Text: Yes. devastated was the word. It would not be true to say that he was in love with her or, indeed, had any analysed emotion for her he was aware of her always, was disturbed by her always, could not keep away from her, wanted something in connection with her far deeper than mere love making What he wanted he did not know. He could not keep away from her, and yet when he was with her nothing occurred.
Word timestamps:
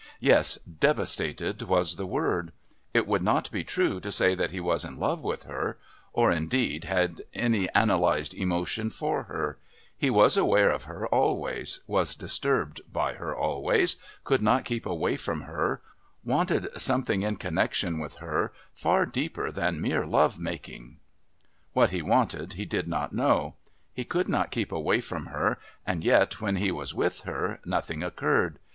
Yes. 0.19 0.55
devastated 0.55 1.61
was 1.61 1.95
the 1.95 2.07
word. 2.07 2.53
It 2.91 3.05
would 3.05 3.21
not 3.21 3.51
be 3.51 3.63
true 3.63 3.99
to 3.99 4.11
say 4.11 4.33
that 4.33 4.49
he 4.49 4.59
was 4.59 4.83
in 4.83 4.97
love 4.97 5.21
with 5.21 5.43
her 5.43 5.77
or, 6.11 6.31
indeed, 6.31 6.85
had 6.85 7.21
any 7.35 7.69
analysed 7.75 8.33
emotion 8.33 8.89
for 8.89 9.25
her 9.25 9.59
he 9.95 10.09
was 10.09 10.35
aware 10.37 10.71
of 10.71 10.85
her 10.85 11.05
always, 11.09 11.81
was 11.85 12.15
disturbed 12.15 12.81
by 12.91 13.13
her 13.13 13.35
always, 13.35 13.97
could 14.23 14.41
not 14.41 14.65
keep 14.65 14.87
away 14.87 15.17
from 15.17 15.41
her, 15.41 15.83
wanted 16.25 16.69
something 16.81 17.21
in 17.21 17.35
connection 17.35 17.99
with 17.99 18.15
her 18.15 18.51
far 18.73 19.05
deeper 19.05 19.51
than 19.51 19.79
mere 19.79 20.07
love 20.07 20.39
making 20.39 20.99
What 21.73 21.91
he 21.91 22.01
wanted 22.01 22.53
he 22.53 22.65
did 22.65 22.87
not 22.87 23.13
know. 23.13 23.53
He 23.93 24.03
could 24.03 24.27
not 24.27 24.49
keep 24.49 24.71
away 24.71 24.99
from 24.99 25.27
her, 25.27 25.59
and 25.85 26.03
yet 26.03 26.41
when 26.41 26.55
he 26.55 26.71
was 26.71 26.91
with 26.91 27.21
her 27.21 27.59
nothing 27.65 28.01
occurred. 28.01 28.57